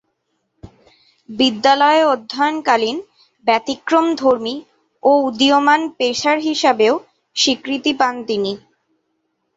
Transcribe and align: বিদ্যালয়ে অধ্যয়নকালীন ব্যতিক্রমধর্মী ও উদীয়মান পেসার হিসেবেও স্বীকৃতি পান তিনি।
বিদ্যালয়ে 1.29 2.01
অধ্যয়নকালীন 2.05 2.97
ব্যতিক্রমধর্মী 3.47 4.55
ও 5.03 5.11
উদীয়মান 5.27 5.81
পেসার 5.97 6.37
হিসেবেও 6.47 6.95
স্বীকৃতি 7.35 7.91
পান 7.99 8.15
তিনি। 8.27 8.51